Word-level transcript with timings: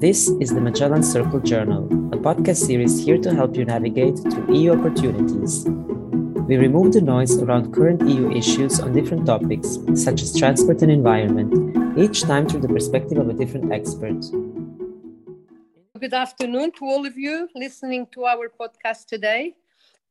This 0.00 0.30
is 0.40 0.48
the 0.48 0.62
Magellan 0.62 1.02
Circle 1.02 1.40
Journal, 1.40 1.84
a 2.10 2.16
podcast 2.16 2.64
series 2.64 3.04
here 3.04 3.18
to 3.18 3.34
help 3.34 3.54
you 3.54 3.66
navigate 3.66 4.16
through 4.18 4.56
EU 4.56 4.72
opportunities. 4.72 5.66
We 6.48 6.56
remove 6.56 6.94
the 6.94 7.02
noise 7.02 7.36
around 7.36 7.74
current 7.74 8.08
EU 8.08 8.30
issues 8.32 8.80
on 8.80 8.94
different 8.94 9.26
topics, 9.26 9.76
such 9.94 10.22
as 10.22 10.34
transport 10.34 10.80
and 10.80 10.90
environment, 10.90 11.98
each 11.98 12.22
time 12.22 12.48
through 12.48 12.62
the 12.62 12.68
perspective 12.68 13.18
of 13.18 13.28
a 13.28 13.34
different 13.34 13.72
expert. 13.72 14.24
Good 16.00 16.14
afternoon 16.14 16.72
to 16.78 16.86
all 16.86 17.04
of 17.04 17.18
you 17.18 17.50
listening 17.54 18.06
to 18.12 18.24
our 18.24 18.48
podcast 18.48 19.04
today, 19.04 19.54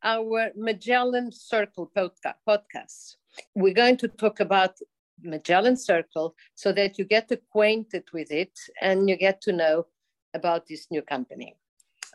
our 0.03 0.51
Magellan 0.55 1.31
Circle 1.31 1.91
podcast. 1.95 3.15
We're 3.55 3.73
going 3.73 3.97
to 3.97 4.07
talk 4.07 4.39
about 4.39 4.77
Magellan 5.23 5.77
Circle 5.77 6.35
so 6.55 6.71
that 6.73 6.97
you 6.97 7.05
get 7.05 7.31
acquainted 7.31 8.03
with 8.13 8.31
it 8.31 8.51
and 8.81 9.09
you 9.09 9.15
get 9.15 9.41
to 9.41 9.51
know 9.51 9.85
about 10.33 10.67
this 10.67 10.87
new 10.91 11.01
company. 11.01 11.55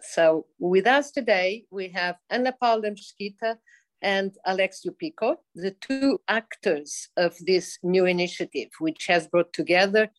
So, 0.02 0.46
with 0.58 0.86
us 0.86 1.10
today, 1.10 1.64
we 1.70 1.88
have 1.88 2.16
Ana 2.30 2.52
Paula 2.60 2.90
Mesquita 2.90 3.56
and 4.02 4.36
Alex 4.45 4.84
Picco, 5.02 5.36
the 5.54 5.70
two 5.80 6.20
actors 6.28 7.09
of 7.16 7.34
this 7.46 7.78
new 7.82 8.04
initiative, 8.04 8.68
which 8.78 9.06
has 9.06 9.26
brought 9.26 9.52
together 9.52 10.10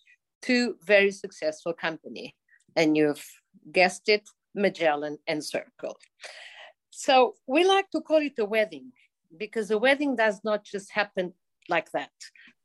two 0.42 0.76
very 0.84 1.12
successful 1.12 1.74
companies. 1.74 2.32
And 2.76 2.98
you've 2.98 3.26
guessed 3.72 4.10
it, 4.10 4.24
Magellan 4.56 5.18
and 5.28 5.44
Circle. 5.44 5.98
So 6.90 7.36
we 7.46 7.64
like 7.64 7.90
to 7.92 8.02
call 8.02 8.22
it 8.22 8.40
a 8.40 8.46
wedding 8.46 8.92
because 9.38 9.70
a 9.70 9.78
wedding 9.78 10.16
does 10.16 10.40
not 10.44 10.64
just 10.64 10.92
happen 10.92 11.34
like 11.70 11.92
that, 11.92 12.12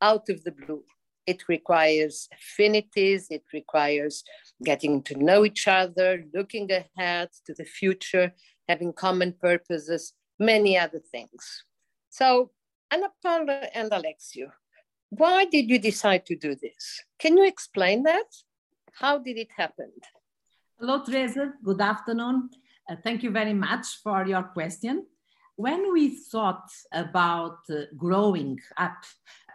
out 0.00 0.28
of 0.28 0.44
the 0.44 0.52
blue. 0.52 0.84
It 1.26 1.48
requires 1.48 2.28
affinities, 2.32 3.26
it 3.30 3.44
requires 3.52 4.24
getting 4.64 5.02
to 5.04 5.14
know 5.16 5.44
each 5.44 5.68
other, 5.68 6.24
looking 6.34 6.70
ahead 6.72 7.28
to 7.46 7.54
the 7.54 7.64
future, 7.64 8.32
having 8.68 8.92
common 8.92 9.34
purposes, 9.40 10.14
many 10.38 10.78
other 10.78 11.00
things. 11.12 11.64
So, 12.08 12.50
Ana 12.90 13.08
Paula 13.22 13.68
and 13.74 13.90
Alexio, 13.90 14.50
why 15.10 15.44
did 15.44 15.68
you 15.68 15.78
decide 15.78 16.26
to 16.26 16.36
do 16.36 16.54
this? 16.54 17.02
Can 17.18 17.36
you 17.36 17.46
explain 17.46 18.02
that? 18.04 18.26
How 18.92 19.18
did 19.18 19.36
it 19.38 19.50
happen? 19.56 19.90
Hello, 20.78 21.04
Teresa. 21.04 21.52
Good 21.62 21.80
afternoon. 21.80 22.50
Uh, 22.88 22.96
thank 23.04 23.22
you 23.22 23.30
very 23.30 23.54
much 23.54 23.86
for 24.02 24.26
your 24.26 24.42
question 24.42 25.06
when 25.60 25.92
we 25.92 26.16
thought 26.32 26.70
about 26.92 27.58
uh, 27.68 27.82
growing 27.94 28.58
up 28.78 28.96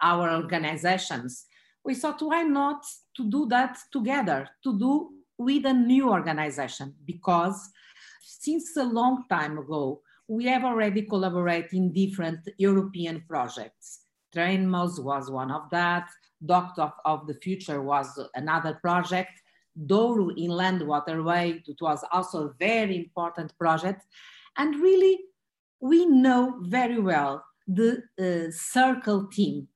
our 0.00 0.30
organizations, 0.30 1.46
we 1.84 1.94
thought, 1.96 2.22
why 2.22 2.42
not 2.44 2.84
to 3.16 3.28
do 3.28 3.46
that 3.46 3.76
together, 3.92 4.48
to 4.62 4.78
do 4.78 5.10
with 5.36 5.66
a 5.66 5.72
new 5.72 6.08
organization? 6.08 6.94
Because 7.04 7.58
since 8.22 8.76
a 8.76 8.84
long 8.84 9.24
time 9.28 9.58
ago, 9.58 10.00
we 10.28 10.44
have 10.44 10.64
already 10.64 11.02
collaborated 11.02 11.72
in 11.72 11.92
different 11.92 12.40
European 12.56 13.24
projects. 13.28 14.02
TrainMos 14.34 15.02
was 15.02 15.28
one 15.28 15.50
of 15.50 15.68
that. 15.70 16.08
Doctor 16.44 16.92
of 17.04 17.26
the 17.26 17.34
Future 17.34 17.82
was 17.82 18.08
another 18.36 18.74
project. 18.80 19.32
Douro 19.86 20.30
Inland 20.36 20.86
Waterway, 20.86 21.62
it 21.66 21.80
was 21.80 22.04
also 22.12 22.46
a 22.46 22.54
very 22.60 22.96
important 22.96 23.56
project. 23.58 24.02
And 24.56 24.76
really, 24.76 25.18
we 25.80 26.06
know 26.06 26.58
very 26.62 26.98
well 26.98 27.44
the 27.66 28.02
uh, 28.18 28.50
circle 28.50 29.26
team. 29.26 29.68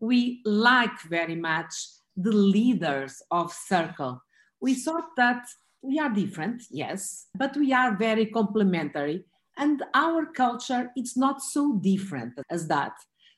We 0.00 0.40
like 0.44 1.00
very 1.08 1.36
much 1.36 1.74
the 2.16 2.32
leaders 2.32 3.22
of 3.30 3.52
circle. 3.52 4.22
We 4.60 4.74
thought 4.74 5.16
that 5.16 5.46
we 5.82 5.98
are 5.98 6.10
different, 6.10 6.62
yes, 6.70 7.26
but 7.34 7.56
we 7.56 7.72
are 7.72 7.96
very 7.96 8.26
complementary. 8.26 9.24
And 9.56 9.82
our 9.94 10.26
culture, 10.26 10.90
it's 10.96 11.16
not 11.16 11.42
so 11.42 11.74
different 11.74 12.34
as 12.50 12.68
that. 12.68 12.92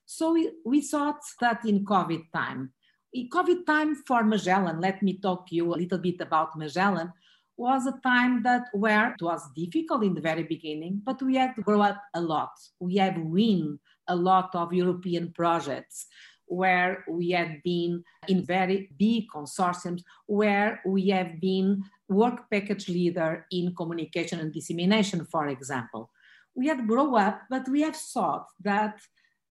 So 0.06 0.32
we, 0.32 0.52
we 0.64 0.80
thought 0.82 1.20
that 1.40 1.64
in 1.64 1.84
COVID 1.84 2.30
time, 2.32 2.72
in 3.12 3.28
COVID 3.30 3.64
time 3.66 3.94
for 4.06 4.22
Magellan, 4.22 4.80
let 4.80 5.02
me 5.02 5.18
talk 5.18 5.50
you 5.50 5.72
a 5.72 5.76
little 5.76 5.98
bit 5.98 6.20
about 6.20 6.56
Magellan 6.58 7.12
was 7.56 7.86
a 7.86 7.98
time 8.02 8.42
that 8.42 8.64
where 8.72 9.12
it 9.12 9.22
was 9.22 9.42
difficult 9.54 10.02
in 10.02 10.14
the 10.14 10.20
very 10.20 10.42
beginning, 10.42 11.00
but 11.04 11.22
we 11.22 11.36
had 11.36 11.54
to 11.54 11.62
grow 11.62 11.82
up 11.82 12.02
a 12.14 12.20
lot. 12.20 12.50
We 12.80 12.96
have 12.96 13.16
win 13.18 13.78
a 14.08 14.16
lot 14.16 14.54
of 14.54 14.72
European 14.72 15.32
projects 15.32 16.06
where 16.46 17.04
we 17.08 17.30
have 17.30 17.62
been 17.62 18.02
in 18.28 18.44
very 18.44 18.90
big 18.98 19.24
consortiums, 19.34 20.02
where 20.26 20.80
we 20.84 21.08
have 21.08 21.40
been 21.40 21.82
work 22.08 22.50
package 22.50 22.88
leader 22.88 23.46
in 23.50 23.74
communication 23.74 24.40
and 24.40 24.52
dissemination, 24.52 25.24
for 25.24 25.48
example. 25.48 26.10
We 26.54 26.68
had 26.68 26.86
grow 26.86 27.16
up, 27.16 27.42
but 27.48 27.68
we 27.68 27.82
have 27.82 27.96
thought 27.96 28.46
that 28.62 29.00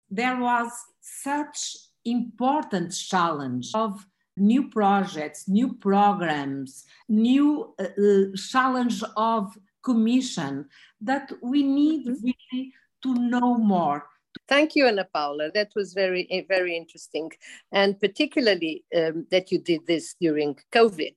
there 0.09 0.39
was 0.39 0.71
such 0.99 1.77
important 2.05 2.93
challenge 2.93 3.71
of 3.75 4.05
new 4.39 4.69
projects, 4.69 5.47
new 5.47 5.73
programs, 5.73 6.85
new 7.07 7.73
uh, 7.79 7.83
uh, 7.83 8.35
challenge 8.35 9.03
of 9.17 9.57
commission 9.83 10.67
that 11.01 11.31
we 11.41 11.63
need 11.63 12.07
mm-hmm. 12.07 12.25
really 12.25 12.73
to 13.03 13.13
know 13.15 13.55
more. 13.55 14.05
Thank 14.47 14.75
you, 14.75 14.87
Ana 14.87 15.07
Paula. 15.13 15.51
That 15.53 15.71
was 15.75 15.93
very, 15.93 16.27
eh, 16.31 16.43
very 16.47 16.75
interesting. 16.75 17.31
And 17.71 17.99
particularly 17.99 18.83
um, 18.95 19.27
that 19.31 19.51
you 19.51 19.59
did 19.59 19.85
this 19.87 20.15
during 20.19 20.57
COVID. 20.71 21.15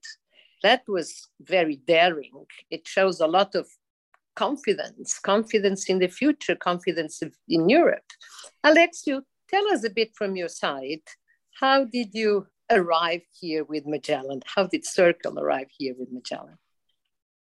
That 0.63 0.83
was 0.87 1.29
very 1.41 1.77
daring. 1.77 2.47
It 2.71 2.87
shows 2.87 3.21
a 3.21 3.27
lot 3.27 3.55
of 3.55 3.67
confidence, 4.37 5.19
confidence 5.19 5.89
in 5.89 5.99
the 5.99 6.09
future, 6.09 6.55
confidence 6.55 7.23
in 7.49 7.69
Europe. 7.69 8.09
Alexio, 8.65 9.23
tell 9.49 9.67
us 9.73 9.85
a 9.85 9.91
bit 9.91 10.11
from 10.15 10.37
your 10.37 10.49
side. 10.49 11.03
How 11.61 11.85
did 11.85 12.11
you 12.15 12.47
arrive 12.73 13.23
here 13.41 13.65
with 13.65 13.87
Magellan? 13.87 14.43
How 14.45 14.67
did 14.67 14.85
Circle 14.85 15.39
arrive 15.39 15.69
here 15.77 15.95
with 15.99 16.11
Magellan? 16.11 16.59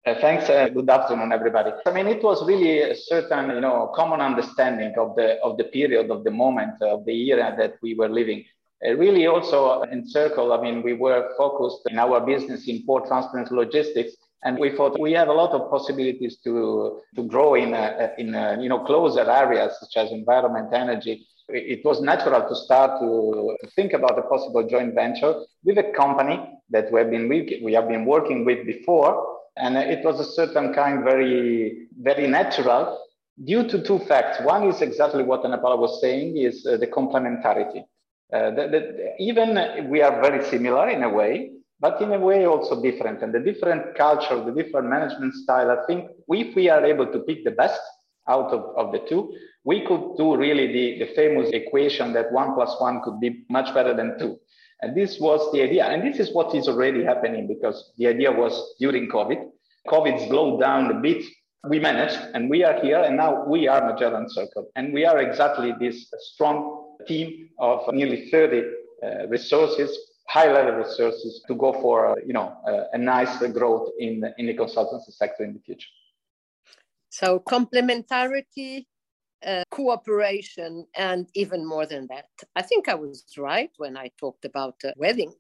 Uh, 0.05 0.13
thanks. 0.21 0.47
Uh, 0.49 0.69
good 0.69 0.87
afternoon, 0.87 1.31
everybody. 1.31 1.71
I 1.85 1.91
mean, 1.91 2.05
it 2.05 2.23
was 2.23 2.45
really 2.45 2.79
a 2.81 2.95
certain, 2.95 3.49
you 3.49 3.61
know, 3.61 3.91
common 3.95 4.21
understanding 4.21 4.93
of 4.99 5.15
the 5.15 5.41
of 5.41 5.57
the 5.57 5.63
period, 5.63 6.11
of 6.11 6.23
the 6.23 6.29
moment, 6.29 6.79
of 6.81 7.05
the 7.05 7.15
era 7.31 7.55
that 7.57 7.73
we 7.81 7.95
were 7.95 8.09
living. 8.09 8.45
Uh, 8.85 8.93
really, 8.93 9.25
also 9.25 9.81
in 9.83 10.07
Circle, 10.07 10.53
I 10.53 10.61
mean, 10.61 10.83
we 10.83 10.93
were 10.93 11.33
focused 11.37 11.81
in 11.89 11.97
our 11.97 12.21
business 12.21 12.67
in 12.67 12.83
port 12.85 13.07
transport 13.07 13.51
logistics, 13.51 14.13
and 14.43 14.59
we 14.59 14.75
thought 14.75 14.99
we 14.99 15.11
have 15.13 15.29
a 15.29 15.33
lot 15.33 15.51
of 15.53 15.71
possibilities 15.71 16.37
to 16.43 17.01
to 17.15 17.23
grow 17.23 17.55
in 17.55 17.73
a, 17.73 18.11
in 18.19 18.35
a, 18.35 18.61
you 18.61 18.69
know 18.69 18.79
closer 18.85 19.27
areas 19.27 19.75
such 19.79 19.97
as 19.97 20.11
environment, 20.11 20.71
energy, 20.71 21.25
it 21.49 21.83
was 21.85 22.01
natural 22.01 22.47
to 22.47 22.55
start 22.55 22.99
to, 22.99 23.55
think 23.75 23.93
about 23.93 24.17
a 24.17 24.23
possible 24.23 24.67
joint 24.67 24.93
venture 24.93 25.33
with 25.63 25.77
a 25.77 25.91
company 25.95 26.39
that 26.69 26.91
we 26.91 26.99
have 26.99 27.09
been 27.09 27.27
we 27.29 27.73
have 27.73 27.87
been 27.87 28.05
working 28.05 28.45
with 28.45 28.65
before, 28.65 29.39
and 29.57 29.77
it 29.77 30.03
was 30.03 30.19
a 30.19 30.31
certain 30.31 30.73
kind 30.73 31.03
very 31.03 31.87
very 32.01 32.27
natural 32.27 32.99
due 33.43 33.67
to 33.67 33.81
two 33.83 33.99
facts. 33.99 34.39
One 34.43 34.67
is 34.67 34.81
exactly 34.81 35.23
what 35.23 35.45
Ana 35.45 35.57
Paula 35.57 35.77
was 35.77 36.01
saying: 36.01 36.37
is 36.37 36.65
uh, 36.65 36.77
the 36.77 36.87
complementarity. 36.87 37.83
Uh, 38.33 38.49
the, 38.51 38.67
the, 38.67 39.13
even 39.19 39.89
we 39.89 40.01
are 40.01 40.19
very 40.21 40.43
similar 40.45 40.89
in 40.89 41.03
a 41.03 41.09
way, 41.09 41.51
but 41.79 42.01
in 42.01 42.11
a 42.11 42.19
way 42.19 42.45
also 42.45 42.81
different. 42.81 43.21
And 43.21 43.33
the 43.33 43.39
different 43.39 43.95
culture, 43.95 44.43
the 44.43 44.51
different 44.51 44.89
management 44.89 45.33
style, 45.35 45.69
I 45.69 45.85
think 45.85 46.09
if 46.27 46.55
we 46.55 46.69
are 46.69 46.83
able 46.83 47.07
to 47.07 47.19
pick 47.19 47.43
the 47.43 47.51
best 47.51 47.79
out 48.27 48.51
of, 48.51 48.75
of 48.77 48.91
the 48.91 48.99
two, 49.07 49.33
we 49.63 49.85
could 49.85 50.15
do 50.17 50.35
really 50.37 50.67
the, 50.71 51.05
the 51.05 51.13
famous 51.13 51.49
equation 51.49 52.13
that 52.13 52.31
one 52.31 52.53
plus 52.53 52.75
one 52.79 53.01
could 53.03 53.19
be 53.19 53.45
much 53.49 53.73
better 53.73 53.93
than 53.93 54.17
two. 54.19 54.39
And 54.81 54.95
this 54.95 55.19
was 55.19 55.51
the 55.51 55.63
idea. 55.63 55.85
And 55.85 56.03
this 56.03 56.19
is 56.19 56.33
what 56.33 56.53
is 56.53 56.67
already 56.67 57.03
happening 57.03 57.47
because 57.47 57.91
the 57.97 58.07
idea 58.07 58.31
was 58.31 58.75
during 58.79 59.09
COVID. 59.09 59.49
COVID 59.87 60.27
slowed 60.27 60.61
down 60.61 60.91
a 60.91 60.99
bit. 60.99 61.23
We 61.67 61.79
managed 61.79 62.19
and 62.35 62.49
we 62.49 62.63
are 62.63 62.79
here. 62.81 63.01
And 63.01 63.17
now 63.17 63.45
we 63.47 63.67
are 63.67 63.91
Magellan 63.91 64.29
Circle. 64.29 64.69
And 64.75 64.93
we 64.93 65.05
are 65.05 65.19
exactly 65.19 65.73
this 65.79 66.13
strong 66.19 66.95
team 67.07 67.49
of 67.59 67.91
nearly 67.93 68.29
30 68.29 68.61
uh, 69.03 69.27
resources, 69.27 69.97
high 70.27 70.51
level 70.51 70.73
resources 70.73 71.43
to 71.47 71.55
go 71.55 71.73
for, 71.73 72.11
uh, 72.11 72.15
you 72.25 72.33
know, 72.33 72.55
uh, 72.67 72.83
a 72.93 72.97
nice 72.97 73.37
growth 73.53 73.89
in, 73.99 74.23
in 74.37 74.45
the 74.45 74.53
consultancy 74.53 75.11
sector 75.11 75.43
in 75.43 75.53
the 75.53 75.59
future. 75.59 75.89
So 77.19 77.39
complementarity, 77.39 78.87
uh, 79.45 79.63
cooperation, 79.71 80.85
and 80.97 81.29
even 81.33 81.65
more 81.65 81.85
than 81.85 82.07
that. 82.07 82.27
I 82.57 82.61
think 82.61 82.89
I 82.89 82.95
was 82.95 83.23
right 83.37 83.69
when 83.77 83.95
I 83.95 84.11
talked 84.19 84.43
about 84.43 84.75
a 84.83 84.91
wedding, 84.97 85.33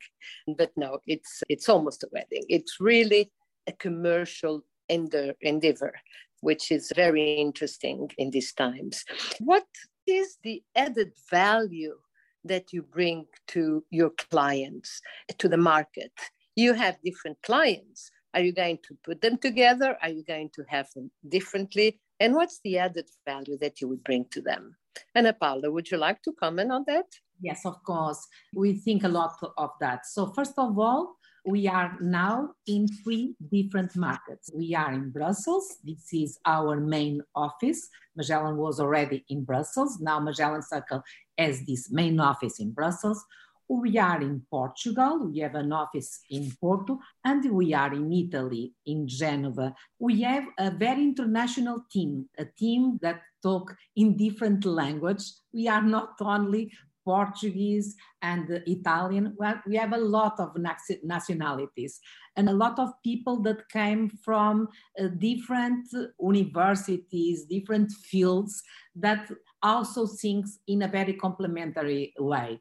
but 0.57 0.71
no, 0.77 0.99
it's 1.05 1.43
it's 1.49 1.67
almost 1.67 2.03
a 2.03 2.09
wedding. 2.13 2.45
It's 2.47 2.79
really 2.79 3.29
a 3.67 3.73
commercial 3.73 4.63
endeavor, 4.87 5.93
which 6.39 6.71
is 6.71 6.93
very 6.95 7.33
interesting 7.33 8.09
in 8.17 8.29
these 8.29 8.53
times. 8.53 9.03
What 9.39 9.67
is 10.07 10.37
the 10.43 10.63
added 10.77 11.11
value 11.29 11.97
that 12.45 12.71
you 12.71 12.83
bring 12.83 13.25
to 13.47 13.83
your 13.89 14.11
clients, 14.31 15.01
to 15.39 15.49
the 15.49 15.57
market? 15.73 16.13
You 16.55 16.71
have 16.73 16.95
different 17.03 17.37
clients. 17.43 18.11
Are 18.35 18.41
you 18.41 18.51
going 18.51 18.79
to 18.87 18.97
put 19.03 19.21
them 19.21 19.37
together? 19.37 19.97
Are 20.01 20.09
you 20.09 20.23
going 20.23 20.49
to 20.55 20.65
have 20.67 20.91
them 20.93 21.09
differently? 21.27 22.01
And 22.19 22.35
what's 22.35 22.59
the 22.63 22.77
added 22.77 23.09
value 23.25 23.57
that 23.59 23.79
you 23.79 23.87
would 23.87 24.03
bring 24.03 24.25
to 24.31 24.41
them? 24.41 24.75
Ana 25.15 25.33
Paula, 25.33 25.71
would 25.71 25.89
you 25.89 25.97
like 25.97 26.21
to 26.23 26.33
comment 26.33 26.71
on 26.71 26.83
that? 26.87 27.05
Yes, 27.41 27.65
of 27.65 27.81
course. 27.83 28.27
We 28.53 28.73
think 28.73 29.03
a 29.03 29.09
lot 29.09 29.35
of 29.57 29.71
that. 29.79 30.05
So, 30.05 30.27
first 30.27 30.53
of 30.57 30.77
all, 30.77 31.15
we 31.45 31.67
are 31.67 31.97
now 32.01 32.49
in 32.67 32.87
three 32.87 33.35
different 33.51 33.95
markets. 33.95 34.49
We 34.53 34.73
are 34.73 34.91
in 34.93 35.11
Brussels. 35.11 35.77
This 35.83 36.11
is 36.11 36.39
our 36.45 36.77
main 36.77 37.21
office. 37.35 37.87
Magellan 38.15 38.57
was 38.57 38.79
already 38.79 39.23
in 39.29 39.43
Brussels. 39.43 39.99
Now 39.99 40.19
Magellan 40.19 40.63
Circle 40.63 41.03
has 41.37 41.63
this 41.65 41.91
main 41.91 42.19
office 42.19 42.59
in 42.59 42.71
Brussels. 42.71 43.23
We 43.67 43.97
are 43.97 44.21
in 44.21 44.43
Portugal. 44.49 45.27
We 45.27 45.39
have 45.39 45.55
an 45.55 45.71
office 45.71 46.19
in 46.29 46.51
Porto, 46.61 46.99
and 47.23 47.51
we 47.51 47.73
are 47.73 47.93
in 47.93 48.11
Italy, 48.11 48.73
in 48.85 49.07
Genova. 49.07 49.73
We 49.99 50.21
have 50.21 50.45
a 50.59 50.71
very 50.71 51.03
international 51.03 51.85
team, 51.91 52.29
a 52.37 52.45
team 52.45 52.99
that 53.01 53.21
talk 53.41 53.75
in 53.95 54.17
different 54.17 54.65
language. 54.65 55.23
We 55.53 55.67
are 55.67 55.81
not 55.81 56.13
only 56.21 56.71
Portuguese 57.05 57.95
and 58.21 58.49
Italian. 58.65 59.37
We 59.67 59.77
have 59.77 59.93
a 59.93 59.97
lot 59.97 60.39
of 60.39 60.57
nationalities 61.03 61.99
and 62.35 62.49
a 62.49 62.53
lot 62.53 62.79
of 62.79 62.89
people 63.03 63.41
that 63.43 63.69
came 63.69 64.09
from 64.23 64.67
uh, 64.99 65.07
different 65.19 65.87
universities, 66.19 67.45
different 67.45 67.91
fields 67.91 68.61
that 68.95 69.31
also 69.61 70.07
thinks 70.07 70.59
in 70.67 70.81
a 70.81 70.87
very 70.87 71.13
complementary 71.13 72.13
way. 72.19 72.59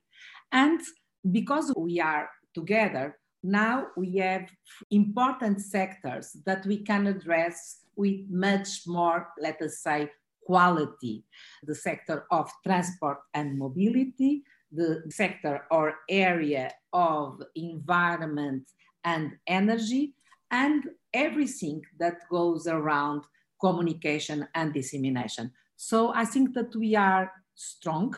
And 0.54 0.80
because 1.32 1.74
we 1.76 2.00
are 2.00 2.30
together, 2.54 3.18
now 3.42 3.88
we 3.96 4.16
have 4.18 4.48
important 4.90 5.60
sectors 5.60 6.36
that 6.46 6.64
we 6.64 6.78
can 6.78 7.06
address 7.08 7.80
with 7.96 8.20
much 8.30 8.86
more, 8.86 9.28
let 9.38 9.60
us 9.60 9.80
say, 9.80 10.10
quality. 10.46 11.24
The 11.64 11.74
sector 11.74 12.24
of 12.30 12.50
transport 12.64 13.18
and 13.34 13.58
mobility, 13.58 14.44
the 14.70 15.02
sector 15.10 15.66
or 15.70 15.96
area 16.08 16.70
of 16.92 17.42
environment 17.56 18.70
and 19.04 19.32
energy, 19.46 20.14
and 20.50 20.84
everything 21.12 21.82
that 21.98 22.28
goes 22.30 22.66
around 22.66 23.24
communication 23.60 24.46
and 24.54 24.72
dissemination. 24.72 25.50
So 25.76 26.14
I 26.14 26.24
think 26.24 26.54
that 26.54 26.74
we 26.76 26.94
are 26.94 27.32
strong 27.54 28.14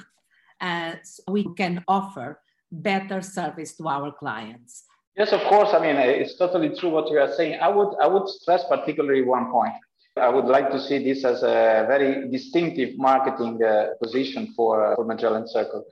and 0.60 1.00
we 1.28 1.46
can 1.56 1.84
offer 1.88 2.40
better 2.72 3.22
service 3.22 3.76
to 3.76 3.88
our 3.88 4.12
clients. 4.12 4.84
Yes, 5.16 5.32
of 5.32 5.40
course. 5.44 5.70
I 5.72 5.78
mean, 5.80 5.96
it's 5.96 6.36
totally 6.36 6.76
true 6.78 6.90
what 6.90 7.10
you 7.10 7.18
are 7.18 7.32
saying. 7.32 7.58
I 7.60 7.68
would, 7.68 7.94
I 8.02 8.06
would 8.06 8.28
stress 8.28 8.64
particularly 8.68 9.22
one 9.22 9.50
point. 9.50 9.72
I 10.18 10.28
would 10.28 10.46
like 10.46 10.70
to 10.70 10.80
see 10.80 11.02
this 11.02 11.24
as 11.24 11.42
a 11.42 11.84
very 11.86 12.28
distinctive 12.30 12.98
marketing 12.98 13.62
uh, 13.62 13.88
position 14.02 14.52
for, 14.56 14.92
uh, 14.92 14.96
for 14.96 15.04
Magellan 15.04 15.46
Circle. 15.46 15.84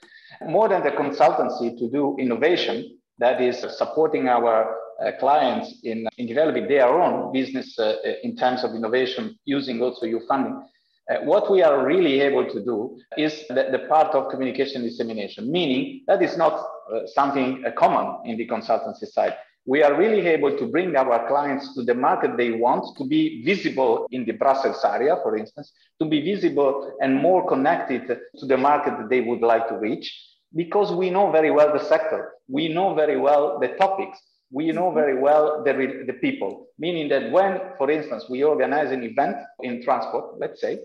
More 0.47 0.69
than 0.69 0.83
the 0.83 0.91
consultancy 0.91 1.79
to 1.79 1.91
do 1.91 2.17
innovation, 2.19 2.99
that 3.19 3.41
is 3.41 3.65
supporting 3.79 4.29
our 4.29 4.77
uh, 5.01 5.13
clients 5.21 5.81
in, 5.85 6.07
in 6.19 6.27
developing 6.27 6.67
their 6.69 6.89
own 6.89 7.33
business 7.33 7.79
uh, 7.79 7.97
in 8.23 8.37
terms 8.37 8.65
of 8.65 8.75
innovation 8.75 9.39
using 9.45 9.81
also 9.83 10.07
EU 10.07 10.21
funding. 10.27 10.61
Uh, 11.11 11.17
what 11.25 11.51
we 11.51 11.63
are 11.63 11.87
really 11.87 12.21
able 12.21 12.47
to 12.47 12.65
do 12.65 12.99
is 13.19 13.45
the, 13.49 13.69
the, 13.71 13.81
part 13.91 14.15
of 14.15 14.31
communication 14.31 14.83
dissemination, 14.83 15.53
meaning 15.53 16.03
that 16.07 16.23
is 16.23 16.37
not 16.39 16.55
uh, 16.55 17.01
something 17.07 17.63
uh, 17.67 17.71
common 17.73 18.21
in 18.25 18.39
the 18.39 18.49
consultancy 18.49 19.07
side. 19.07 19.35
We 19.67 19.83
are 19.83 19.99
really 19.99 20.27
able 20.27 20.57
to 20.57 20.67
bring 20.67 20.97
our 20.97 21.27
clients 21.29 21.75
to 21.75 21.83
the 21.83 21.95
market 21.95 22.37
they 22.39 22.53
want 22.53 22.97
to 22.97 23.05
be 23.05 23.43
visible 23.45 24.07
in 24.13 24.25
the 24.25 24.33
Brussels 24.33 24.83
area, 24.85 25.17
for 25.23 25.37
instance, 25.37 25.73
to 26.01 26.07
be 26.07 26.23
visible 26.23 26.97
and 27.01 27.17
more 27.17 27.47
connected 27.47 28.07
to 28.39 28.47
the 28.47 28.57
market 28.57 28.97
that 28.99 29.11
they 29.11 29.21
would 29.21 29.41
like 29.41 29.69
to 29.69 29.77
reach, 29.77 30.11
because 30.55 30.91
we 30.93 31.11
know 31.11 31.31
very 31.31 31.51
well 31.51 31.73
the 31.73 31.85
sector, 31.85 32.33
we 32.49 32.69
know 32.69 32.95
very 32.95 33.19
well 33.19 33.59
the 33.59 33.69
topics, 33.69 34.19
we 34.51 34.71
know 34.73 34.91
very 34.93 35.19
well 35.19 35.63
the, 35.65 35.73
the 36.07 36.13
people, 36.15 36.67
meaning 36.79 37.09
that 37.09 37.31
when, 37.31 37.61
for 37.79 37.91
instance, 37.91 38.25
we 38.29 38.43
organize 38.43 38.91
an 38.93 39.03
event 39.03 39.37
in 39.61 39.83
transport, 39.83 40.39
let's 40.39 40.61
say, 40.61 40.81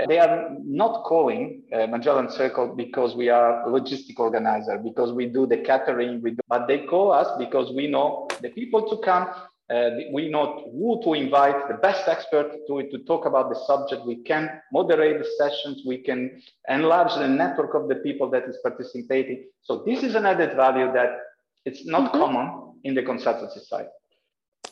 uh, 0.00 0.06
they 0.06 0.18
are 0.18 0.56
not 0.64 1.04
calling 1.04 1.62
uh, 1.72 1.86
Magellan 1.86 2.30
Circle 2.30 2.74
because 2.74 3.14
we 3.14 3.28
are 3.28 3.66
a 3.66 3.70
logistic 3.70 4.18
organizer, 4.18 4.78
because 4.78 5.12
we 5.12 5.26
do 5.26 5.46
the 5.46 5.58
catering, 5.58 6.22
we 6.22 6.30
do, 6.30 6.40
but 6.48 6.66
they 6.66 6.86
call 6.86 7.12
us 7.12 7.28
because 7.38 7.70
we 7.72 7.86
know 7.86 8.26
the 8.40 8.48
people 8.48 8.88
to 8.88 8.96
come, 9.04 9.28
uh, 9.68 9.90
we 10.12 10.30
know 10.30 10.70
who 10.72 11.00
to 11.04 11.12
invite, 11.12 11.68
the 11.68 11.74
best 11.74 12.08
expert 12.08 12.52
to, 12.66 12.88
to 12.90 12.98
talk 13.04 13.26
about 13.26 13.50
the 13.50 13.58
subject. 13.66 14.06
We 14.06 14.16
can 14.16 14.62
moderate 14.72 15.18
the 15.18 15.28
sessions, 15.38 15.82
we 15.86 15.98
can 15.98 16.42
enlarge 16.68 17.14
the 17.14 17.28
network 17.28 17.74
of 17.74 17.88
the 17.88 17.96
people 17.96 18.30
that 18.30 18.44
is 18.44 18.56
participating. 18.62 19.44
So 19.62 19.82
this 19.84 20.02
is 20.02 20.14
an 20.14 20.24
added 20.24 20.56
value 20.56 20.90
that 20.92 21.18
it's 21.66 21.86
not 21.86 22.12
mm-hmm. 22.12 22.18
common 22.18 22.61
in 22.84 22.94
the 22.94 23.02
consultancy 23.02 23.60
side. 23.60 23.86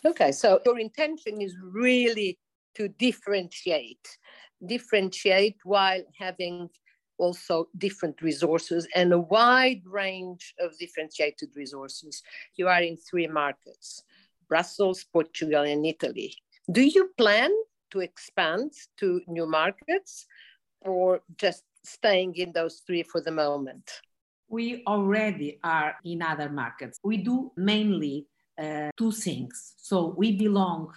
Okay, 0.04 0.32
so 0.32 0.60
your 0.64 0.78
intention 0.78 1.40
is 1.40 1.54
really 1.62 2.38
to 2.74 2.88
differentiate 2.88 4.18
differentiate 4.66 5.56
while 5.64 6.02
having 6.18 6.68
also 7.18 7.68
different 7.76 8.20
resources 8.22 8.88
and 8.94 9.12
a 9.12 9.18
wide 9.18 9.82
range 9.84 10.54
of 10.58 10.76
differentiated 10.78 11.50
resources. 11.54 12.22
You 12.56 12.68
are 12.68 12.82
in 12.82 12.96
three 12.96 13.26
markets 13.26 14.02
Brussels, 14.48 15.04
Portugal, 15.12 15.62
and 15.62 15.86
Italy. 15.86 16.34
Do 16.72 16.82
you 16.82 17.10
plan 17.16 17.52
to 17.92 18.00
expand 18.00 18.72
to 18.96 19.20
new 19.28 19.46
markets 19.46 20.26
or 20.80 21.20
just 21.36 21.62
staying 21.84 22.34
in 22.34 22.52
those 22.52 22.82
three 22.84 23.04
for 23.04 23.20
the 23.20 23.30
moment? 23.30 23.88
We 24.50 24.82
already 24.86 25.60
are 25.62 25.94
in 26.04 26.22
other 26.22 26.50
markets. 26.50 26.98
We 27.02 27.18
do 27.18 27.52
mainly 27.56 28.26
uh, 28.60 28.90
two 28.98 29.12
things. 29.12 29.74
So 29.78 30.14
we 30.16 30.36
belong 30.36 30.92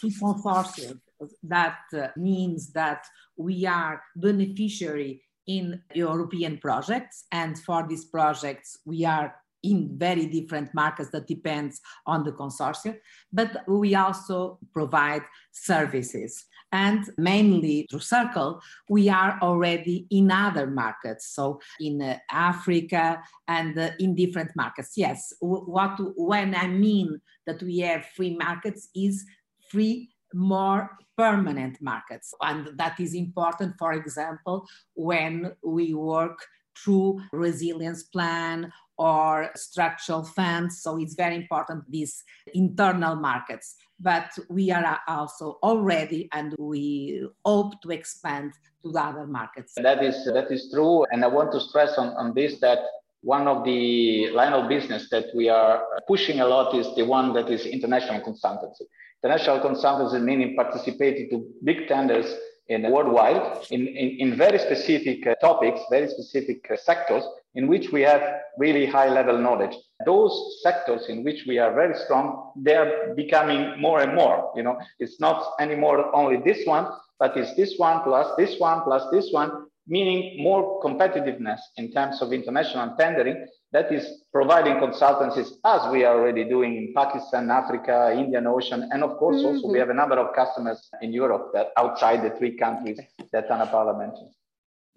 to 0.00 0.06
consortiums 0.08 1.00
that 1.42 1.78
uh, 1.92 2.08
means 2.16 2.72
that 2.72 3.04
we 3.36 3.66
are 3.66 4.02
beneficiary 4.14 5.22
in 5.46 5.82
European 5.94 6.58
projects. 6.58 7.24
And 7.32 7.58
for 7.58 7.86
these 7.88 8.04
projects, 8.04 8.78
we 8.84 9.04
are 9.04 9.34
in 9.62 9.98
very 9.98 10.26
different 10.26 10.72
markets 10.74 11.10
that 11.10 11.26
depends 11.26 11.80
on 12.06 12.22
the 12.22 12.32
consortium, 12.32 12.96
but 13.32 13.64
we 13.66 13.94
also 13.94 14.58
provide 14.72 15.22
services. 15.50 16.44
And 16.70 17.08
mainly 17.16 17.86
through 17.90 18.00
Circle, 18.00 18.60
we 18.88 19.08
are 19.08 19.38
already 19.40 20.06
in 20.10 20.30
other 20.30 20.66
markets, 20.66 21.28
so 21.28 21.60
in 21.80 22.02
uh, 22.02 22.18
Africa 22.30 23.22
and 23.46 23.78
uh, 23.78 23.90
in 23.98 24.14
different 24.14 24.50
markets. 24.54 24.92
Yes, 24.96 25.32
what 25.40 25.98
when 26.16 26.54
I 26.54 26.66
mean 26.66 27.20
that 27.46 27.62
we 27.62 27.78
have 27.78 28.04
free 28.04 28.36
markets 28.36 28.88
is 28.94 29.24
free 29.70 30.10
more 30.34 30.98
permanent 31.16 31.80
markets. 31.80 32.34
And 32.40 32.70
that 32.78 33.00
is 33.00 33.14
important, 33.14 33.74
for 33.78 33.92
example, 33.92 34.66
when 34.94 35.52
we 35.62 35.94
work 35.94 36.38
through 36.76 37.20
resilience 37.32 38.04
plan 38.04 38.72
or 38.96 39.50
structural 39.56 40.24
funds. 40.24 40.82
So 40.82 40.98
it's 40.98 41.14
very 41.14 41.36
important, 41.36 41.90
these 41.90 42.22
internal 42.54 43.16
markets. 43.16 43.76
But 44.00 44.30
we 44.48 44.70
are 44.70 45.00
also 45.08 45.58
already, 45.62 46.28
and 46.32 46.54
we 46.58 47.26
hope 47.44 47.80
to 47.82 47.90
expand 47.90 48.52
to 48.82 48.92
the 48.92 49.00
other 49.00 49.26
markets. 49.26 49.74
That 49.76 50.04
is, 50.04 50.24
that 50.26 50.50
is 50.50 50.70
true. 50.72 51.04
And 51.10 51.24
I 51.24 51.28
want 51.28 51.52
to 51.52 51.60
stress 51.60 51.98
on, 51.98 52.08
on 52.16 52.32
this 52.34 52.60
that 52.60 52.78
one 53.22 53.48
of 53.48 53.64
the 53.64 54.30
line 54.30 54.52
of 54.52 54.68
business 54.68 55.08
that 55.10 55.26
we 55.34 55.48
are 55.48 55.82
pushing 56.06 56.40
a 56.40 56.46
lot 56.46 56.74
is 56.74 56.94
the 56.94 57.04
one 57.04 57.32
that 57.34 57.50
is 57.50 57.66
international 57.66 58.20
consultancy. 58.20 58.82
International 59.22 59.58
consultancy 59.58 60.22
meaning 60.22 60.54
participating 60.54 61.28
to 61.30 61.44
big 61.64 61.88
tenders 61.88 62.32
in 62.68 62.88
worldwide 62.90 63.66
in, 63.70 63.86
in, 63.88 64.08
in 64.20 64.36
very 64.36 64.58
specific 64.58 65.26
uh, 65.26 65.34
topics, 65.36 65.80
very 65.90 66.08
specific 66.08 66.66
uh, 66.70 66.76
sectors 66.76 67.24
in 67.54 67.66
which 67.66 67.90
we 67.92 68.02
have 68.02 68.22
really 68.58 68.86
high 68.86 69.08
level 69.08 69.38
knowledge. 69.38 69.74
Those 70.04 70.60
sectors 70.62 71.06
in 71.08 71.24
which 71.24 71.44
we 71.46 71.58
are 71.58 71.74
very 71.74 71.96
strong, 72.04 72.52
they 72.56 72.74
are 72.74 73.14
becoming 73.14 73.80
more 73.80 74.00
and 74.00 74.14
more. 74.14 74.52
You 74.54 74.62
know, 74.62 74.78
it's 74.98 75.20
not 75.20 75.54
anymore 75.60 76.14
only 76.14 76.36
this 76.44 76.66
one, 76.66 76.86
but 77.18 77.36
it's 77.36 77.54
this 77.56 77.74
one 77.78 78.02
plus 78.02 78.28
this 78.36 78.58
one 78.58 78.82
plus 78.82 79.04
this 79.10 79.32
one 79.32 79.66
meaning 79.88 80.42
more 80.42 80.80
competitiveness 80.82 81.58
in 81.78 81.90
terms 81.90 82.20
of 82.20 82.32
international 82.32 82.94
tendering 82.98 83.46
that 83.72 83.90
is 83.90 84.22
providing 84.32 84.74
consultancies 84.74 85.50
as 85.64 85.90
we 85.90 86.04
are 86.04 86.18
already 86.18 86.44
doing 86.44 86.76
in 86.76 86.92
Pakistan, 86.94 87.50
Africa, 87.50 88.14
Indian 88.14 88.46
Ocean, 88.46 88.88
and 88.92 89.02
of 89.02 89.16
course 89.16 89.36
mm-hmm. 89.36 89.46
also 89.46 89.66
we 89.66 89.72
mm-hmm. 89.72 89.80
have 89.80 89.90
a 89.90 89.94
number 89.94 90.18
of 90.18 90.34
customers 90.34 90.88
in 91.00 91.12
Europe 91.12 91.50
that 91.54 91.68
outside 91.76 92.22
the 92.22 92.36
three 92.38 92.56
countries 92.56 93.00
that 93.32 93.48
Paula 93.48 93.98
mentioned. 93.98 94.30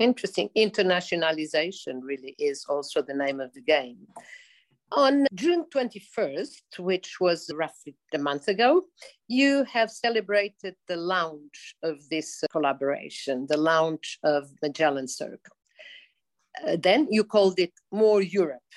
Interesting. 0.02 0.50
Internationalization 0.58 2.00
really 2.02 2.36
is 2.40 2.66
also 2.68 3.04
the 3.04 3.14
name 3.14 3.40
of 3.40 3.54
the 3.54 3.62
game. 3.62 4.00
On 4.94 5.28
June 5.36 5.66
21st, 5.74 6.80
which 6.80 7.20
was 7.22 7.50
roughly 7.54 7.96
a 8.14 8.18
month 8.18 8.48
ago, 8.48 8.82
you 9.28 9.64
have 9.66 9.92
celebrated 9.92 10.76
the 10.88 10.98
launch 10.98 11.76
of 11.84 11.98
this 12.10 12.44
collaboration, 12.52 13.46
the 13.48 13.58
launch 13.58 14.18
of 14.24 14.50
Magellan 14.64 15.08
Circle. 15.08 15.56
Uh, 16.68 16.78
then 16.82 17.08
you 17.12 17.24
called 17.24 17.60
it 17.60 17.72
More 17.92 18.24
Europe. 18.24 18.72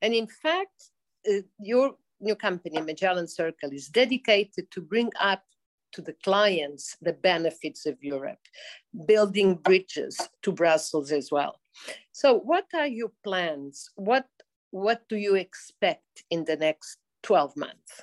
And 0.00 0.14
in 0.14 0.28
fact, 0.28 0.90
uh, 1.28 1.42
your 1.58 1.96
new 2.20 2.36
company, 2.36 2.80
Magellan 2.80 3.26
Circle, 3.26 3.70
is 3.72 3.88
dedicated 3.88 4.70
to 4.70 4.80
bring 4.80 5.10
up 5.20 5.42
to 5.92 6.02
the 6.02 6.14
clients 6.24 6.96
the 7.00 7.12
benefits 7.12 7.86
of 7.86 8.02
Europe, 8.02 8.40
building 9.06 9.56
bridges 9.56 10.18
to 10.42 10.52
Brussels 10.52 11.12
as 11.12 11.30
well. 11.30 11.60
So, 12.12 12.38
what 12.38 12.66
are 12.74 12.86
your 12.86 13.12
plans? 13.24 13.90
What 13.96 14.26
what 14.70 15.02
do 15.08 15.16
you 15.16 15.34
expect 15.34 16.24
in 16.30 16.44
the 16.44 16.56
next 16.56 16.96
12 17.22 17.56
months? 17.56 18.00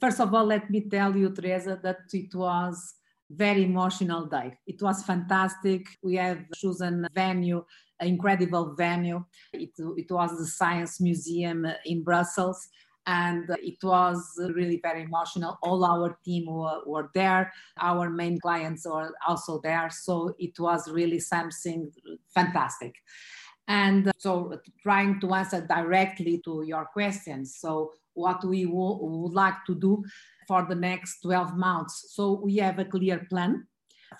First 0.00 0.20
of 0.20 0.34
all, 0.34 0.46
let 0.46 0.70
me 0.70 0.80
tell 0.88 1.14
you, 1.14 1.30
Teresa, 1.30 1.78
that 1.82 2.00
it 2.12 2.34
was 2.34 2.94
very 3.30 3.64
emotional 3.64 4.26
day. 4.26 4.58
It 4.66 4.82
was 4.82 5.02
fantastic. 5.02 5.86
We 6.02 6.16
have 6.16 6.44
chosen 6.54 7.06
venue, 7.14 7.64
an 8.00 8.08
incredible 8.08 8.74
venue. 8.76 9.24
It, 9.52 9.70
it 9.96 10.10
was 10.10 10.38
the 10.38 10.46
Science 10.46 11.00
Museum 11.00 11.66
in 11.84 12.02
Brussels. 12.02 12.68
And 13.06 13.44
it 13.62 13.82
was 13.82 14.38
really 14.54 14.80
very 14.82 15.02
emotional. 15.02 15.58
All 15.62 15.84
our 15.84 16.18
team 16.24 16.46
were, 16.46 16.80
were 16.86 17.10
there. 17.14 17.52
Our 17.78 18.08
main 18.08 18.40
clients 18.40 18.86
were 18.86 19.12
also 19.26 19.60
there. 19.62 19.90
So 19.90 20.34
it 20.38 20.58
was 20.58 20.90
really 20.90 21.20
something 21.20 21.90
fantastic. 22.34 22.94
And 23.66 24.08
uh, 24.08 24.12
so, 24.18 24.58
trying 24.82 25.20
to 25.20 25.34
answer 25.34 25.66
directly 25.66 26.40
to 26.44 26.64
your 26.66 26.86
questions. 26.86 27.56
So, 27.58 27.92
what 28.12 28.44
we 28.44 28.64
w- 28.64 28.98
would 29.00 29.32
like 29.32 29.64
to 29.66 29.74
do 29.74 30.04
for 30.46 30.66
the 30.68 30.74
next 30.74 31.22
12 31.22 31.56
months. 31.56 32.14
So, 32.14 32.40
we 32.42 32.56
have 32.56 32.78
a 32.78 32.84
clear 32.84 33.26
plan 33.30 33.66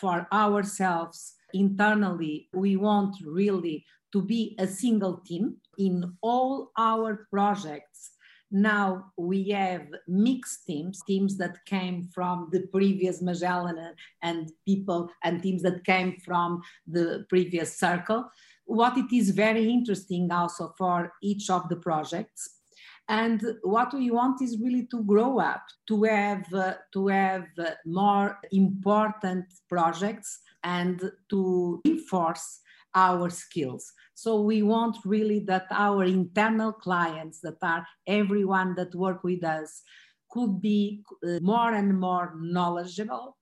for 0.00 0.26
ourselves 0.32 1.34
internally. 1.52 2.48
We 2.54 2.76
want 2.76 3.16
really 3.24 3.84
to 4.12 4.22
be 4.22 4.56
a 4.58 4.66
single 4.66 5.18
team 5.18 5.56
in 5.76 6.14
all 6.22 6.70
our 6.78 7.26
projects. 7.30 8.12
Now 8.54 9.06
we 9.16 9.48
have 9.48 9.88
mixed 10.06 10.64
teams, 10.64 11.02
teams 11.02 11.36
that 11.38 11.64
came 11.66 12.08
from 12.14 12.50
the 12.52 12.60
previous 12.68 13.20
Magellan 13.20 13.96
and 14.22 14.52
people, 14.64 15.10
and 15.24 15.42
teams 15.42 15.62
that 15.62 15.84
came 15.84 16.18
from 16.24 16.62
the 16.86 17.26
previous 17.28 17.76
circle. 17.76 18.30
What 18.64 18.96
it 18.96 19.12
is 19.12 19.30
very 19.30 19.68
interesting 19.68 20.30
also 20.30 20.72
for 20.78 21.12
each 21.20 21.50
of 21.50 21.68
the 21.68 21.74
projects 21.74 22.60
and 23.08 23.44
what 23.62 23.92
we 23.92 24.10
want 24.12 24.40
is 24.40 24.58
really 24.60 24.86
to 24.86 25.02
grow 25.02 25.38
up 25.38 25.64
to 25.88 26.04
have 26.04 26.46
uh, 26.54 26.74
to 26.92 27.08
have 27.08 27.46
uh, 27.58 27.72
more 27.84 28.38
important 28.52 29.44
projects 29.68 30.40
and 30.62 31.10
to 31.28 31.82
reinforce 31.84 32.60
our 32.94 33.30
skills. 33.30 33.92
So 34.14 34.40
we 34.40 34.62
want 34.62 34.96
really 35.04 35.40
that 35.40 35.66
our 35.70 36.04
internal 36.04 36.72
clients 36.72 37.40
that 37.40 37.58
are 37.62 37.86
everyone 38.06 38.74
that 38.76 38.94
work 38.94 39.24
with 39.24 39.44
us 39.44 39.82
could 40.30 40.60
be 40.60 41.02
uh, 41.26 41.40
more 41.40 41.72
and 41.74 41.98
more 41.98 42.34
knowledgeable. 42.40 43.36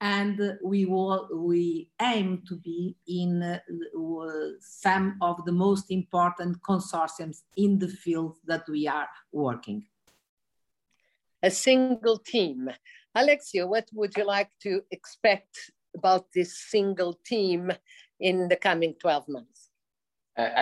And 0.00 0.56
we 0.62 0.84
will 0.84 1.28
we 1.34 1.90
aim 2.00 2.42
to 2.48 2.56
be 2.56 2.96
in 3.08 3.42
uh, 3.42 3.58
some 4.60 5.16
of 5.20 5.44
the 5.44 5.52
most 5.52 5.90
important 5.90 6.62
consortiums 6.62 7.38
in 7.56 7.80
the 7.80 7.88
field 7.88 8.36
that 8.46 8.62
we 8.68 8.86
are 8.86 9.08
working. 9.32 9.84
A 11.42 11.50
single 11.50 12.18
team. 12.18 12.70
Alexio, 13.16 13.66
what 13.68 13.88
would 13.92 14.16
you 14.16 14.24
like 14.24 14.50
to 14.62 14.82
expect 14.92 15.72
about 15.98 16.24
this 16.34 16.50
single 16.74 17.12
team 17.30 17.72
in 18.20 18.48
the 18.48 18.56
coming 18.56 18.94
12 19.00 19.28
months 19.36 19.60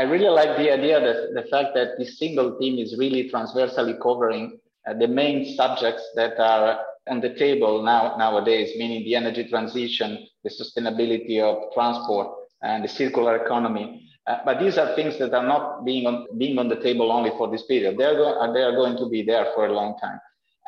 i 0.00 0.02
really 0.12 0.32
like 0.40 0.52
the 0.62 0.68
idea 0.78 0.98
that 1.06 1.18
the 1.38 1.46
fact 1.52 1.70
that 1.78 1.88
this 1.98 2.18
single 2.22 2.50
team 2.60 2.74
is 2.84 2.90
really 3.02 3.22
transversally 3.32 3.96
covering 4.06 4.44
uh, 4.86 4.94
the 4.94 5.08
main 5.08 5.56
subjects 5.56 6.04
that 6.14 6.38
are 6.38 6.78
on 7.08 7.20
the 7.20 7.34
table 7.34 7.82
now 7.82 8.16
nowadays, 8.16 8.72
meaning 8.76 9.04
the 9.04 9.14
energy 9.14 9.48
transition, 9.48 10.26
the 10.44 10.50
sustainability 10.50 11.40
of 11.40 11.72
transport, 11.72 12.28
and 12.62 12.84
the 12.84 12.88
circular 12.88 13.44
economy. 13.44 14.08
Uh, 14.26 14.38
but 14.44 14.58
these 14.58 14.76
are 14.76 14.94
things 14.96 15.18
that 15.18 15.32
are 15.32 15.46
not 15.46 15.84
being 15.84 16.06
on 16.06 16.26
being 16.38 16.58
on 16.58 16.68
the 16.68 16.80
table 16.80 17.12
only 17.12 17.30
for 17.30 17.48
this 17.50 17.62
period. 17.66 17.96
They 17.96 18.04
are, 18.04 18.14
go- 18.14 18.52
they 18.52 18.62
are 18.62 18.72
going 18.72 18.96
to 18.96 19.08
be 19.08 19.22
there 19.22 19.46
for 19.54 19.66
a 19.66 19.72
long 19.72 19.96
time. 19.98 20.18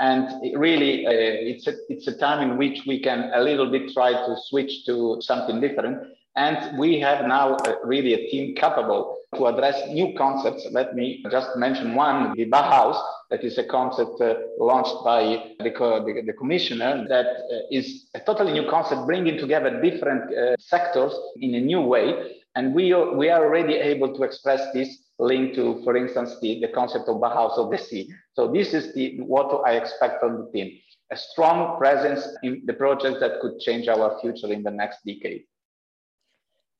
And 0.00 0.28
really, 0.56 1.06
uh, 1.06 1.10
it's 1.10 1.66
a 1.66 1.74
it's 1.88 2.06
a 2.06 2.16
time 2.16 2.48
in 2.48 2.56
which 2.56 2.82
we 2.86 3.00
can 3.00 3.30
a 3.34 3.40
little 3.40 3.70
bit 3.70 3.92
try 3.92 4.12
to 4.12 4.36
switch 4.48 4.86
to 4.86 5.18
something 5.20 5.60
different. 5.60 5.98
And 6.36 6.78
we 6.78 7.00
have 7.00 7.26
now 7.26 7.56
uh, 7.56 7.74
really 7.82 8.14
a 8.14 8.30
team 8.30 8.54
capable 8.54 9.18
to 9.34 9.48
address 9.48 9.88
new 9.88 10.14
concepts. 10.16 10.64
Let 10.70 10.94
me 10.94 11.24
just 11.32 11.56
mention 11.56 11.96
one, 11.96 12.32
the 12.36 12.46
Bauhaus, 12.48 12.96
that 13.30 13.42
is 13.42 13.58
a 13.58 13.64
concept 13.64 14.20
uh, 14.20 14.34
launched 14.56 15.04
by 15.04 15.54
the, 15.58 15.72
co- 15.72 16.04
the, 16.04 16.22
the, 16.24 16.32
commissioner 16.32 17.04
that 17.08 17.26
uh, 17.26 17.58
is 17.72 18.06
a 18.14 18.20
totally 18.20 18.52
new 18.52 18.70
concept, 18.70 19.04
bringing 19.06 19.36
together 19.36 19.82
different 19.82 20.32
uh, 20.32 20.54
sectors 20.60 21.12
in 21.40 21.56
a 21.56 21.60
new 21.60 21.80
way. 21.80 22.36
And 22.54 22.72
we 22.72 22.94
we 22.94 23.30
are 23.30 23.44
already 23.44 23.74
able 23.74 24.14
to 24.16 24.22
express 24.22 24.72
this 24.72 24.88
linked 25.18 25.56
to, 25.56 25.82
for 25.84 25.96
instance, 25.96 26.36
the, 26.40 26.60
the 26.60 26.68
concept 26.68 27.08
of 27.08 27.16
Bauhaus 27.16 27.58
of 27.58 27.70
the 27.70 27.78
sea. 27.78 28.10
So 28.34 28.52
this 28.52 28.72
is 28.72 28.94
the, 28.94 29.20
what 29.20 29.62
I 29.66 29.76
expect 29.76 30.20
from 30.20 30.38
the 30.38 30.50
team, 30.52 30.78
a 31.10 31.16
strong 31.16 31.78
presence 31.78 32.26
in 32.42 32.62
the 32.66 32.74
projects 32.74 33.20
that 33.20 33.40
could 33.40 33.58
change 33.58 33.88
our 33.88 34.18
future 34.20 34.52
in 34.52 34.62
the 34.62 34.70
next 34.70 34.98
decade. 35.04 35.44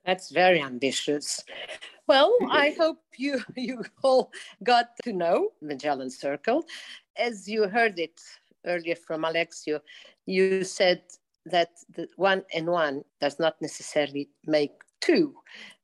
That's 0.04 0.30
very 0.30 0.62
ambitious. 0.62 1.45
Well, 2.07 2.33
I 2.50 2.75
hope 2.80 3.02
you 3.16 3.42
you 3.57 3.83
all 4.02 4.30
got 4.62 4.87
to 5.04 5.12
know 5.12 5.50
Magellan 5.61 6.11
Circle. 6.11 6.64
As 7.16 7.49
you 7.49 7.68
heard 7.68 7.99
it 7.99 8.18
earlier 8.64 8.97
from 8.97 9.25
Alexio, 9.25 9.80
you 10.25 10.64
said 10.64 11.02
that 11.47 11.71
the 11.95 12.09
one 12.16 12.45
and 12.54 12.68
one 12.68 13.04
does 13.21 13.38
not 13.38 13.61
necessarily 13.61 14.30
make 14.47 14.73
two. 15.00 15.35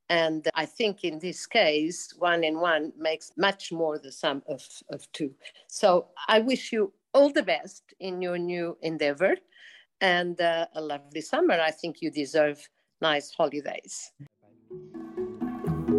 And 0.09 0.47
I 0.53 0.65
think 0.65 1.03
in 1.03 1.19
this 1.19 1.45
case, 1.45 2.13
one 2.17 2.43
and 2.43 2.59
one 2.59 2.91
makes 2.97 3.31
much 3.37 3.71
more 3.71 3.97
the 3.97 4.11
sum 4.11 4.43
of, 4.47 4.61
of 4.89 5.09
two. 5.11 5.33
So 5.67 6.07
I 6.27 6.39
wish 6.39 6.71
you 6.71 6.93
all 7.13 7.31
the 7.31 7.43
best 7.43 7.93
in 7.99 8.21
your 8.21 8.37
new 8.37 8.77
endeavor 8.81 9.35
and 10.01 10.39
uh, 10.39 10.67
a 10.75 10.81
lovely 10.81 11.21
summer. 11.21 11.59
I 11.59 11.71
think 11.71 12.01
you 12.01 12.11
deserve 12.11 12.69
nice 13.01 13.31
holidays. 13.31 14.11